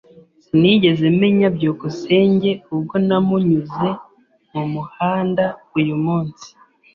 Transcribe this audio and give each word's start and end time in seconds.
Sinigeze 0.45 1.05
menya 1.21 1.47
byukusenge 1.55 2.51
ubwo 2.75 2.95
namunyuze 3.07 3.89
mumuhanda 4.51 5.45
uyumunsi. 5.77 6.47